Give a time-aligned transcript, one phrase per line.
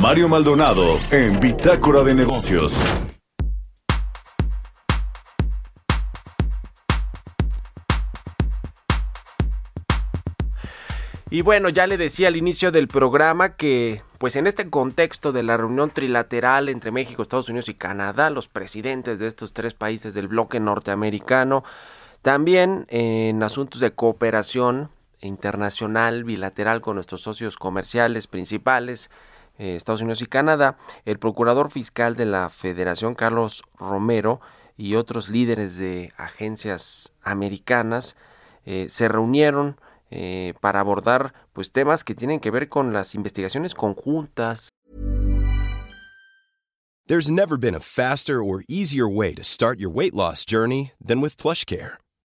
[0.00, 2.76] Mario Maldonado en Bitácora de Negocios.
[11.30, 15.42] Y bueno, ya le decía al inicio del programa que, pues en este contexto de
[15.42, 20.14] la reunión trilateral entre México, Estados Unidos y Canadá, los presidentes de estos tres países
[20.14, 21.64] del bloque norteamericano,
[22.22, 24.90] también en asuntos de cooperación
[25.22, 29.10] internacional, bilateral con nuestros socios comerciales principales,
[29.58, 34.40] eh, Estados Unidos y Canadá, el procurador fiscal de la Federación, Carlos Romero,
[34.76, 38.16] y otros líderes de agencias americanas
[38.64, 39.78] eh, se reunieron
[40.10, 44.68] eh, para abordar pues temas que tienen que ver con las investigaciones conjuntas.
[47.06, 51.20] There's never been a faster or easier way to start your weight loss journey than
[51.20, 51.98] with PlushCare.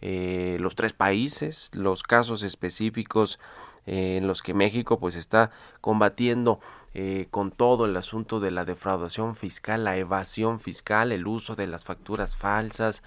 [0.00, 3.38] eh, los tres países, los casos específicos
[3.86, 6.60] eh, en los que México pues está combatiendo
[6.94, 11.66] eh, con todo el asunto de la defraudación fiscal, la evasión fiscal, el uso de
[11.66, 13.02] las facturas falsas,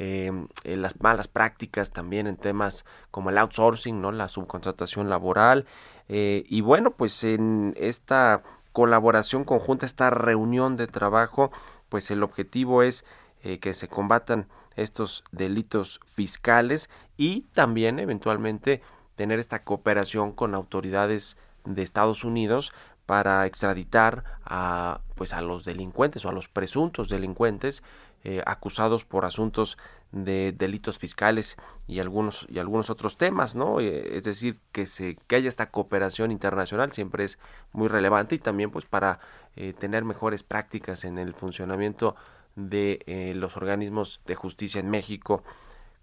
[0.00, 0.30] eh,
[0.64, 4.12] las malas prácticas también en temas como el outsourcing, ¿no?
[4.12, 5.66] la subcontratación laboral.
[6.08, 11.50] Eh, y bueno, pues en esta colaboración conjunta, esta reunión de trabajo,
[11.88, 13.04] pues el objetivo es
[13.42, 14.46] eh, que se combatan
[14.82, 18.82] estos delitos fiscales y también eventualmente
[19.16, 22.72] tener esta cooperación con autoridades de Estados Unidos
[23.06, 27.82] para extraditar a pues a los delincuentes o a los presuntos delincuentes
[28.24, 29.78] eh, acusados por asuntos
[30.12, 31.56] de delitos fiscales
[31.86, 33.80] y algunos y algunos otros temas, ¿no?
[33.80, 37.38] Eh, es decir, que se que haya esta cooperación internacional siempre es
[37.72, 39.20] muy relevante y también pues para
[39.56, 42.16] eh, tener mejores prácticas en el funcionamiento
[42.58, 45.44] de los organismos de justicia en México,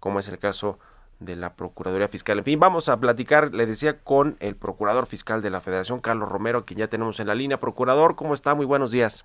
[0.00, 0.78] como es el caso
[1.20, 2.38] de la Procuraduría Fiscal.
[2.38, 6.28] En fin, vamos a platicar, le decía, con el Procurador Fiscal de la Federación, Carlos
[6.28, 7.60] Romero, quien ya tenemos en la línea.
[7.60, 8.54] Procurador, ¿cómo está?
[8.54, 9.24] Muy buenos días.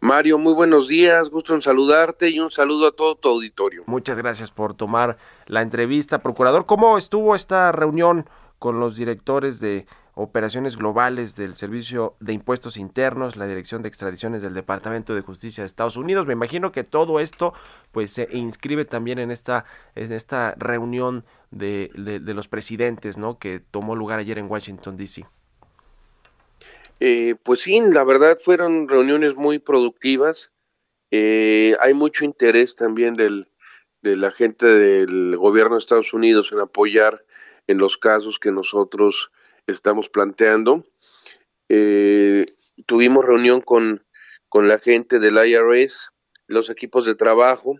[0.00, 3.82] Mario, muy buenos días, gusto en saludarte y un saludo a todo tu auditorio.
[3.86, 6.66] Muchas gracias por tomar la entrevista, procurador.
[6.66, 8.28] ¿Cómo estuvo esta reunión
[8.58, 14.42] con los directores de operaciones globales del Servicio de Impuestos Internos, la Dirección de Extradiciones
[14.42, 16.26] del Departamento de Justicia de Estados Unidos?
[16.26, 17.52] Me imagino que todo esto
[17.92, 19.64] pues se inscribe también en esta
[19.94, 23.38] en esta reunión de, los presidentes, ¿no?
[23.38, 25.24] Que tomó lugar ayer en Washington D.C.
[27.00, 30.50] Eh, pues sí, la verdad fueron reuniones muy productivas.
[31.12, 33.48] Eh, hay mucho interés también del,
[34.02, 37.24] de la gente del gobierno de Estados Unidos en apoyar
[37.68, 39.30] en los casos que nosotros
[39.68, 40.84] estamos planteando.
[41.68, 42.46] Eh,
[42.86, 44.04] tuvimos reunión con,
[44.48, 46.10] con la gente del IRS,
[46.48, 47.76] los equipos de trabajo.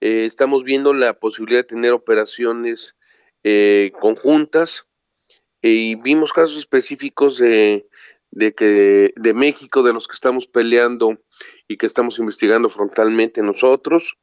[0.00, 2.94] Eh, estamos viendo la posibilidad de tener operaciones
[3.42, 4.86] eh, conjuntas
[5.60, 7.88] y vimos casos específicos de
[8.32, 11.18] de que de México, de los que estamos peleando
[11.68, 14.16] y que estamos investigando frontalmente nosotros.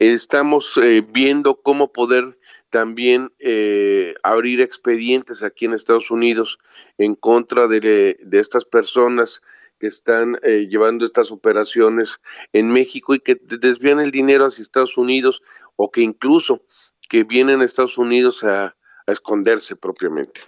[0.00, 2.38] Estamos eh, viendo cómo poder
[2.70, 6.58] también eh, abrir expedientes aquí en Estados Unidos
[6.98, 9.42] en contra de, de estas personas
[9.78, 12.18] que están eh, llevando estas operaciones
[12.52, 15.42] en México y que desvían el dinero hacia Estados Unidos
[15.76, 16.62] o que incluso
[17.08, 18.74] que vienen a Estados Unidos a,
[19.06, 20.42] esconderse propiamente.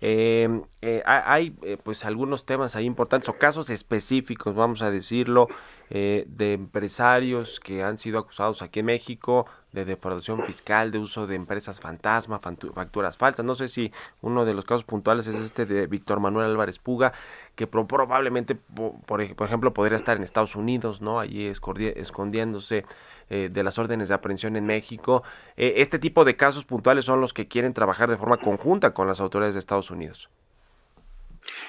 [0.00, 5.46] Eh, eh, hay eh, pues algunos temas ahí importantes o casos específicos, vamos a decirlo,
[5.90, 11.26] eh, de empresarios que han sido acusados aquí en México de defraudación fiscal, de uso
[11.26, 13.44] de empresas fantasma, facturas falsas.
[13.44, 13.92] No sé si
[14.22, 17.12] uno de los casos puntuales es este de Víctor Manuel Álvarez Puga,
[17.54, 21.20] que probablemente, por, ejemplo, podría estar en Estados Unidos, ¿no?
[21.20, 22.84] Allí escondiéndose
[23.28, 25.22] eh, de las órdenes de aprehensión en México.
[25.56, 29.06] Eh, este tipo de casos puntuales son los que quieren trabajar de forma conjunta con
[29.06, 30.30] las autoridades de Estados Unidos.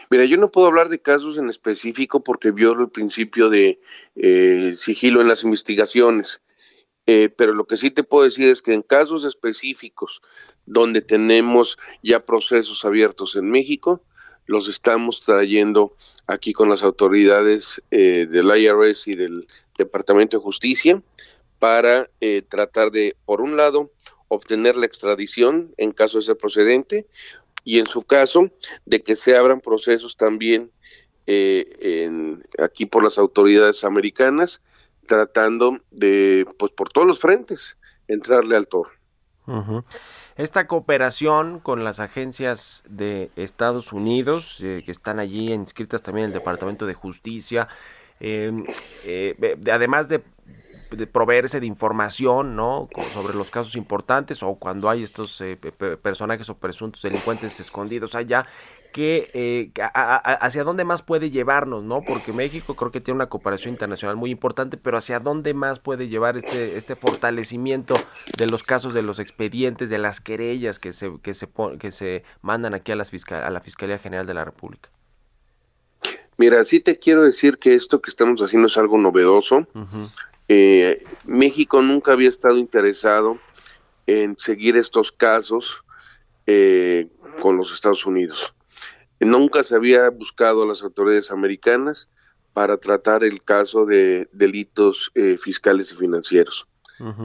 [0.09, 3.79] Mira, yo no puedo hablar de casos en específico porque violo el principio de
[4.15, 6.41] eh, sigilo en las investigaciones.
[7.09, 10.21] Eh, pero lo que sí te puedo decir es que en casos específicos
[10.65, 14.01] donde tenemos ya procesos abiertos en México,
[14.45, 15.95] los estamos trayendo
[16.25, 21.01] aquí con las autoridades eh, del IRS y del Departamento de Justicia
[21.59, 23.91] para eh, tratar de, por un lado,
[24.27, 27.07] obtener la extradición en caso de ser procedente
[27.67, 28.49] y en su caso
[28.85, 30.71] de que se abran procesos también
[31.25, 34.61] en, aquí por las autoridades americanas
[35.05, 37.77] tratando de, pues por todos los frentes,
[38.07, 38.89] entrarle al toro.
[40.37, 46.29] Esta cooperación con las agencias de Estados Unidos, eh, que están allí inscritas también en
[46.29, 47.67] el Departamento de Justicia,
[48.21, 48.63] em,
[49.03, 49.35] eh,
[49.69, 50.23] además de,
[51.11, 52.87] proveerse de información ¿no?
[53.13, 55.57] sobre los casos importantes o cuando hay estos eh,
[56.01, 58.45] personajes o presuntos delincuentes escondidos allá,
[58.91, 62.01] que eh, hacia dónde más puede llevarnos, ¿no?
[62.01, 66.07] Porque México creo que tiene una cooperación internacional muy importante, pero hacia dónde más puede
[66.07, 67.95] llevar este este fortalecimiento
[68.37, 71.47] de los casos de los expedientes, de las querellas que se que se
[71.79, 74.89] que se mandan aquí a las a la Fiscalía General de la República.
[76.37, 79.67] Mira, sí te quiero decir que esto que estamos haciendo es algo novedoso.
[80.47, 83.37] Eh, México nunca había estado interesado
[84.05, 85.83] en seguir estos casos
[86.45, 87.07] eh,
[87.41, 88.53] con los Estados Unidos.
[89.19, 92.07] Nunca se había buscado a las autoridades americanas
[92.53, 96.67] para tratar el caso de delitos eh, fiscales y financieros.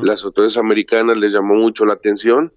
[0.02, 2.52] Las autoridades americanas les llamó mucho la atención,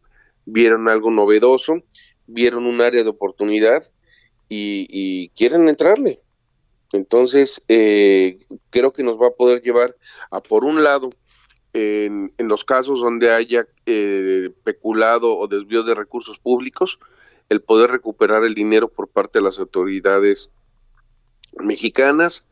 [0.45, 1.81] vieron algo novedoso,
[2.27, 3.89] vieron un área de oportunidad
[4.49, 6.21] y, quieren entrarle.
[6.91, 9.95] Entonces, eh, creo que nos va a poder llevar
[10.31, 11.09] a, por un lado,
[11.75, 16.99] en, los casos donde haya eh, peculado o desvío de recursos públicos,
[17.49, 20.49] el poder recuperar el dinero por parte de las autoridades
[21.57, 22.45] mexicanas.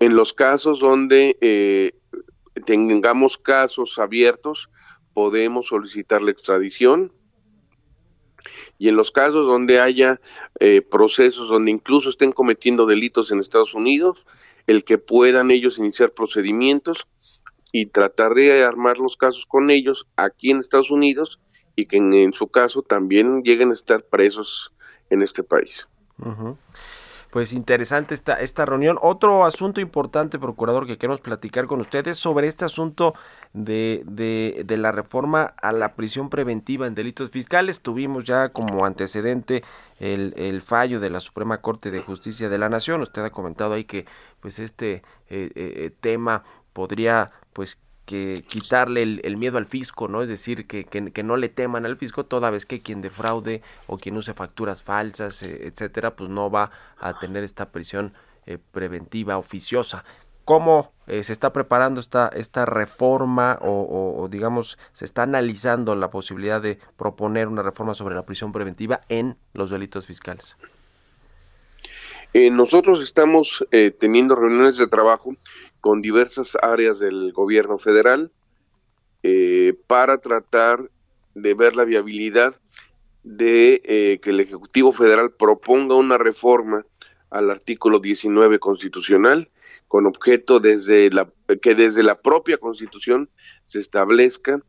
[0.00, 1.92] En los casos donde eh,
[2.66, 4.68] tengamos casos abiertos,
[5.12, 7.12] podemos solicitar la extradición.
[8.78, 10.20] Y en los casos donde haya
[10.60, 14.24] eh, procesos donde incluso estén cometiendo delitos en Estados Unidos,
[14.66, 17.06] el que puedan ellos iniciar procedimientos
[17.72, 21.40] y tratar de armar los casos con ellos aquí en Estados Unidos
[21.76, 24.72] y que en, su caso también lleguen a estar presos
[25.10, 25.88] en este país.
[27.34, 28.96] Pues interesante esta, esta reunión.
[29.02, 33.14] Otro asunto importante, procurador, que queremos platicar con ustedes sobre este asunto
[33.52, 37.80] de, de, de, la reforma a la prisión preventiva en delitos fiscales.
[37.80, 39.64] Tuvimos ya como antecedente
[39.98, 43.02] el, fallo de la Suprema Corte de Justicia de la Nación.
[43.02, 44.06] Usted ha comentado ahí que
[44.38, 50.22] pues este eh, eh, tema podría pues que quitarle el, miedo al fisco, ¿no?
[50.22, 53.96] Es decir, que, que, no le teman al fisco toda vez que quien defraude o
[53.96, 58.12] quien use facturas falsas, eh, etcétera, pues no va a tener esta prisión
[58.46, 60.04] eh, preventiva oficiosa.
[60.44, 66.60] ¿Cómo eh, se está preparando esta, esta reforma o, digamos, se está analizando la posibilidad
[66.60, 70.58] de proponer una reforma sobre la prisión preventiva en los delitos fiscales?
[72.50, 73.64] Nosotros estamos
[73.98, 75.36] teniendo reuniones de trabajo
[75.80, 78.32] con diversas áreas del gobierno federal
[79.26, 80.90] eh, para tratar
[81.34, 82.60] de ver la viabilidad
[83.22, 86.84] de eh, que el Ejecutivo Federal proponga una reforma
[87.30, 89.48] al artículo 19 constitucional
[89.88, 91.30] con objeto desde la,
[91.62, 93.30] que desde la propia Constitución
[93.64, 94.60] se establezca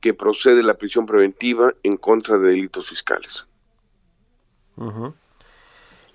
[0.00, 3.46] que procede la prisión preventiva en contra de delitos fiscales.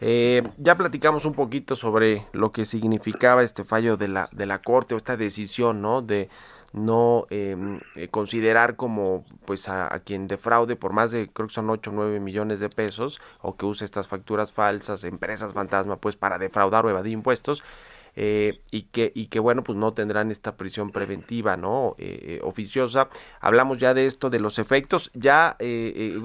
[0.03, 4.59] Eh, ya platicamos un poquito sobre lo que significaba este fallo de la, de la
[4.59, 6.01] Corte o esta decisión, ¿no?
[6.01, 6.27] De
[6.73, 11.69] no em, eh, considerar como pues a, quien defraude por más de creo que son
[11.69, 16.15] 8 o 9 millones de pesos o que use estas facturas falsas, empresas fantasma pues
[16.15, 17.61] para defraudar o evadir impuestos
[18.15, 22.39] eh, y que y que bueno pues no tendrán esta prisión preventiva no eh, eh,
[22.43, 23.09] oficiosa.
[23.39, 25.11] Hablamos ya de esto de los efectos.
[25.13, 26.19] Ya eh,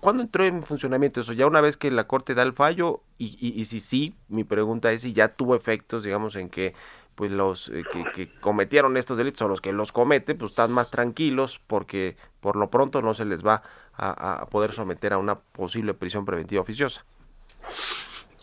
[0.00, 3.36] cuándo entró en funcionamiento eso ya una vez que la corte da el fallo y,
[3.40, 6.74] y, si sí mi pregunta es si ya tuvo efectos digamos en que
[7.14, 7.70] pues los
[8.14, 12.56] que, cometieron estos delitos o los que los cometen pues están más tranquilos porque por
[12.56, 13.62] lo pronto no se les va
[13.96, 17.04] a poder someter a una posible prisión preventiva oficiosa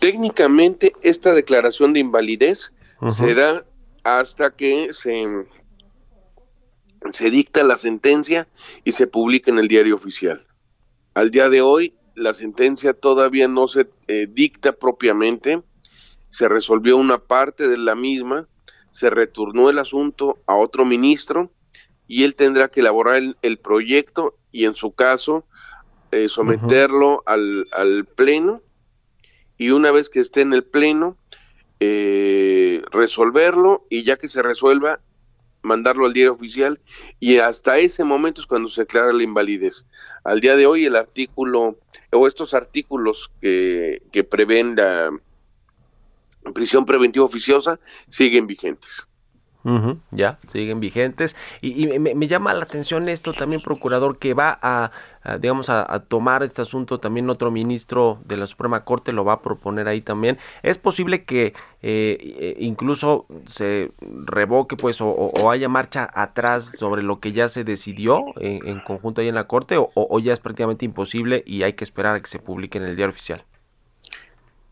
[0.01, 2.73] Técnicamente, esta declaración de invalidez
[3.15, 3.63] se da
[4.03, 5.45] hasta que se,
[7.11, 8.47] se dicta la sentencia
[8.83, 10.47] y se publica en el diario oficial.
[11.13, 15.61] Al día de hoy, la sentencia todavía no se eh, dicta propiamente,
[16.29, 18.47] se resolvió una parte de la misma,
[18.89, 21.51] se retornó el asunto a otro ministro
[22.07, 25.45] y él tendrá que elaborar el, proyecto y en su caso
[26.09, 28.63] eh, someterlo al, al, pleno
[29.61, 31.17] y una vez que esté en el pleno
[31.79, 35.01] eh, resolverlo y ya que se resuelva
[35.61, 36.79] mandarlo al diario oficial
[37.19, 39.85] y hasta ese momento es cuando se declara la invalidez.
[40.23, 41.77] Al día de hoy el artículo
[42.11, 45.11] o estos artículos que, que prevén la
[46.55, 49.05] prisión preventiva oficiosa siguen vigentes
[50.11, 51.35] ya, siguen vigentes.
[51.61, 54.91] Y, me, llama la atención esto también, procurador, que va a,
[55.39, 59.41] digamos, a, tomar este asunto también otro ministro de la Suprema Corte, lo va a
[59.41, 60.37] proponer ahí también.
[60.63, 67.19] ¿Es posible que eh, eh, incluso se revoque, pues, o, haya marcha atrás sobre lo
[67.19, 71.43] que ya se decidió en, conjunto ahí en la Corte, o, ya es prácticamente imposible
[71.45, 73.45] y hay que esperar a que se publique en el diario oficial?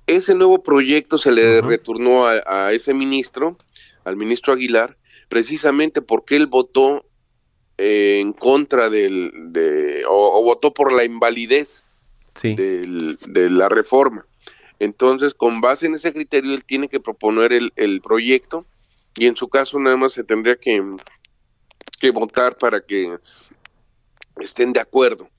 [0.08, 3.58] Ese nuevo proyecto se le retornó a ese ministro
[4.10, 4.98] al ministro Aguilar,
[5.30, 7.06] precisamente porque él votó
[7.78, 11.84] eh, en contra del, de, o, votó por la invalidez
[12.44, 14.26] de la reforma.
[14.80, 18.66] Entonces, con base en ese criterio, él tiene que proponer el, el proyecto
[19.16, 20.82] y en su caso nada más se tendría que,
[22.00, 23.18] que votar para que
[24.38, 25.30] estén de acuerdo.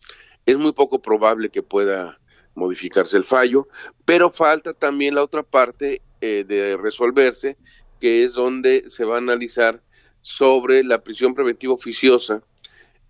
[0.45, 2.19] Es muy poco probable que pueda
[2.55, 3.69] modificarse el fallo,
[4.05, 7.57] pero falta también la otra parte eh, de resolverse,
[8.01, 9.83] que es donde se va a analizar
[10.23, 12.43] sobre la prisión preventiva oficiosa,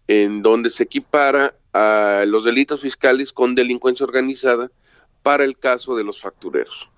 [0.07, 4.71] en donde se equipara a los delitos fiscales con delincuencia organizada
[5.23, 6.91] para el caso de los factureros.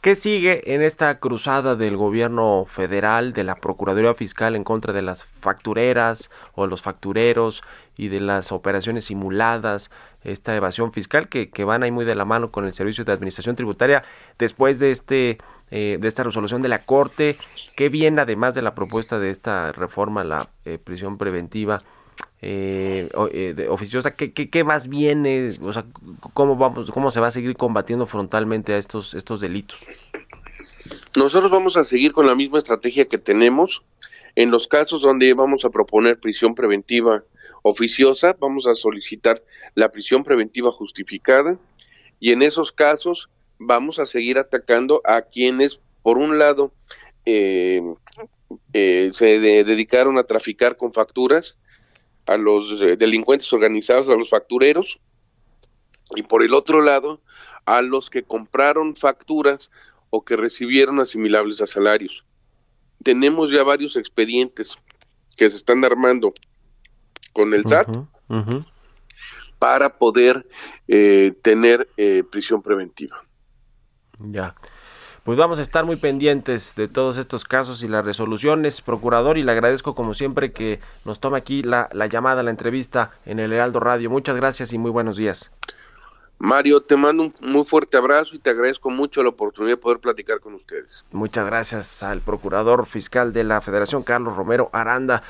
[0.00, 5.02] ¿Qué sigue en esta cruzada del gobierno federal, de la Procuraduría Fiscal en contra de
[5.02, 7.62] las factureras o los factureros
[7.96, 9.90] y de las operaciones simuladas,
[10.22, 13.56] esta evasión fiscal que, van ahí muy de la mano con el Servicio de Administración
[13.56, 14.04] Tributaria
[14.38, 15.38] después de este
[15.70, 17.36] eh, de esta resolución de la Corte,
[17.74, 21.80] ¿qué viene además de la propuesta de esta reforma la eh, prisión preventiva
[22.42, 23.08] eh,
[23.68, 24.12] oficiosa?
[24.12, 25.54] ¿qué, ¿qué, más viene?
[25.62, 25.84] O sea,
[26.34, 29.80] ¿cómo, vamos, ¿cómo se va a seguir combatiendo frontalmente a estos, estos delitos?
[31.16, 33.82] Nosotros vamos a seguir con la misma estrategia que tenemos.
[34.36, 37.22] En los casos donde vamos a proponer prisión preventiva
[37.62, 39.42] oficiosa, vamos a solicitar
[39.74, 41.56] la prisión preventiva justificada
[42.20, 46.72] y en esos casos vamos a seguir atacando a quienes, por un lado,
[47.24, 47.80] eh,
[48.72, 51.56] eh, se dedicaron a traficar con facturas,
[52.26, 54.98] a los eh, delincuentes organizados, a los factureros,
[56.14, 57.20] y por el otro lado,
[57.64, 59.70] a los que compraron facturas
[60.10, 62.24] o que recibieron asimilables a salarios.
[63.02, 64.78] Tenemos ya varios expedientes
[65.36, 66.32] que se están armando
[67.32, 67.88] con el SAT
[69.58, 70.46] para poder
[71.42, 71.88] tener
[72.30, 73.24] prisión preventiva.
[74.18, 74.54] Ya.
[75.24, 79.42] Pues vamos a estar muy pendientes de todos estos casos y las resoluciones, procurador, y
[79.42, 83.80] le agradezco como siempre que nos tome aquí la, llamada, la entrevista en el Heraldo
[83.80, 84.10] Radio.
[84.10, 85.50] Muchas gracias y muy buenos días.
[86.38, 89.98] Mario, te mando un muy fuerte abrazo y te agradezco mucho la oportunidad de poder
[89.98, 91.06] platicar con ustedes.
[91.10, 95.22] Muchas gracias al procurador fiscal de la Federación, Carlos Romero Aranda.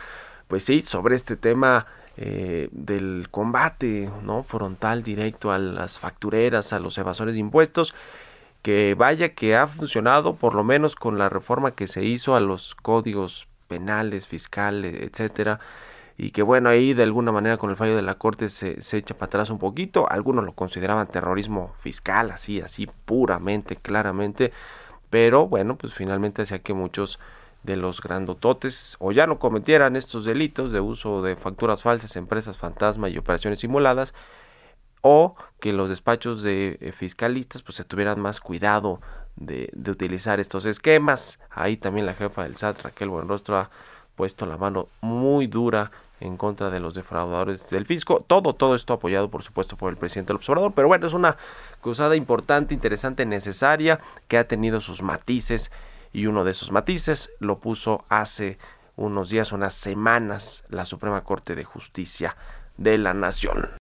[0.49, 1.87] Pues sí, sobre este tema
[2.17, 7.95] eh, del combate no frontal directo a las factureras, a los evasores de impuestos
[8.65, 12.41] que vaya que ha funcionado por lo menos con la reforma que se hizo a
[12.41, 15.61] los códigos penales, fiscales, etcétera,
[16.17, 18.97] y que bueno, ahí de alguna manera con el fallo de la Corte se, se
[18.97, 24.51] echa para atrás un poquito, algunos lo consideraban terrorismo fiscal, así, así puramente, claramente,
[25.11, 27.19] pero bueno, pues finalmente hacía que muchos
[27.65, 32.57] de los grandototes o ya no cometieran estos delitos de uso de facturas falsas, empresas
[32.57, 34.15] fantasma y operaciones simuladas,
[35.07, 39.03] o que los despachos de eh, fiscalistas pues se tuvieran más cuidado
[39.37, 41.41] de, utilizar estos esquemas.
[41.51, 43.71] Ahí también la jefa del SAT, Raquel Buenrostro, ha
[44.17, 48.25] puesto la mano muy dura en contra de los defraudadores del fisco.
[48.27, 50.73] Todo, todo esto apoyado, por supuesto, por el presidente del observador.
[50.75, 51.37] Pero bueno, es una
[51.83, 55.71] cruzada importante, interesante, necesaria, que ha tenido sus matices.
[56.15, 58.57] Y uno de esos matices lo puso hace
[58.97, 62.39] unos días, unas semanas, la Suprema Corte de Justicia
[62.79, 63.84] de la Nación.